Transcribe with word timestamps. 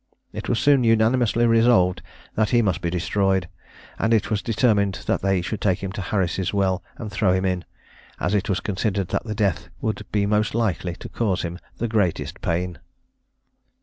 It 0.33 0.49
was 0.49 0.57
soon 0.57 0.83
unanimously 0.83 1.45
resolved 1.45 2.01
that 2.33 2.49
he 2.49 2.63
must 2.63 2.81
be 2.81 2.89
destroyed, 2.89 3.47
and 3.99 4.15
it 4.15 4.31
was 4.31 4.41
determined 4.41 4.95
that 5.05 5.21
they 5.21 5.43
should 5.43 5.61
take 5.61 5.83
him 5.83 5.91
to 5.91 6.01
Harris' 6.01 6.51
well 6.51 6.81
and 6.97 7.11
throw 7.11 7.33
him 7.33 7.45
in, 7.45 7.65
as 8.19 8.33
it 8.33 8.49
was 8.49 8.61
considered 8.61 9.09
that 9.09 9.23
that 9.25 9.35
death 9.35 9.69
would 9.79 10.03
be 10.11 10.25
most 10.25 10.55
likely 10.55 10.95
to 10.95 11.09
cause 11.09 11.43
him 11.43 11.59
the 11.77 11.87
greatest 11.87 12.41
pain. 12.41 12.79